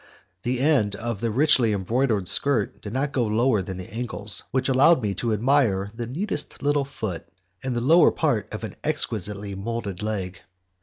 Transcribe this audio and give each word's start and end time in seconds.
The 0.41 0.59
end 0.61 0.95
of 0.95 1.21
the 1.21 1.29
richly 1.29 1.73
embroidered 1.73 2.27
skirt 2.27 2.81
did 2.81 2.91
not 2.91 3.11
go 3.11 3.27
lower 3.27 3.61
than 3.61 3.77
the 3.77 3.93
ankles, 3.93 4.41
which 4.49 4.67
allowed 4.67 5.03
me 5.03 5.13
to 5.13 5.31
admire 5.31 5.91
the 5.93 6.07
neatest 6.07 6.63
little 6.63 6.85
foot 6.85 7.27
and 7.61 7.75
the 7.75 7.81
lower 7.81 8.09
part 8.09 8.51
of 8.51 8.63
an 8.63 8.77
exquisitely 8.83 9.53
moulded 9.53 10.01
leg. 10.01 10.41